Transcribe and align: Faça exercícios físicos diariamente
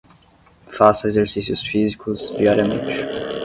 Faça 0.71 1.07
exercícios 1.07 1.61
físicos 1.61 2.35
diariamente 2.35 3.05